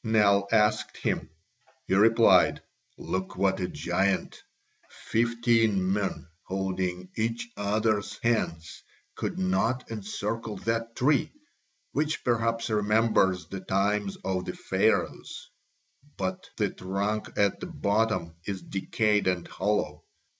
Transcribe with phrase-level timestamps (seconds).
[0.03, 1.29] Nell asked him.
[1.85, 2.63] He replied:
[2.97, 4.41] "Look what a giant!
[4.89, 8.81] Fifteen men holding each other's hands
[9.13, 11.31] could not encircle that tree,
[11.91, 15.51] which perhaps remembers the times of the Pharaohs.
[16.17, 20.03] But the trunk at the bottom is decayed and hollow.